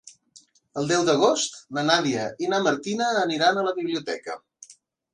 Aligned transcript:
El 0.81 0.89
deu 0.91 1.03
d'agost 1.09 1.59
na 1.79 1.85
Nàdia 1.91 2.25
i 2.47 2.51
na 2.57 2.65
Martina 2.71 3.13
aniran 3.29 3.61
a 3.65 3.71
la 3.71 3.79
biblioteca. 3.81 4.43